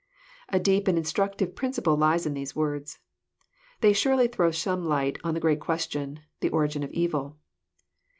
[0.49, 2.97] A deep and instructive principle lies in these words.
[3.81, 7.37] They snrely throw some light on that great question,— the origin of evil.